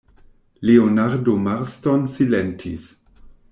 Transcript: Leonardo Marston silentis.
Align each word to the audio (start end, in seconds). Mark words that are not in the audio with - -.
Leonardo 0.69 1.37
Marston 1.37 2.07
silentis. 2.17 2.91